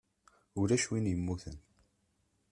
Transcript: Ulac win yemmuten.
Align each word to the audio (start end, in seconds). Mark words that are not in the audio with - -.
Ulac 0.59 0.83
win 0.91 1.09
yemmuten. 1.11 1.57